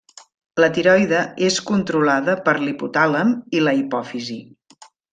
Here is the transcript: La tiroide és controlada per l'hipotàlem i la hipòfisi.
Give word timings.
La 0.63 0.69
tiroide 0.77 1.19
és 1.49 1.59
controlada 1.71 2.37
per 2.49 2.57
l'hipotàlem 2.65 3.37
i 3.59 3.63
la 3.67 3.79
hipòfisi. 3.85 4.41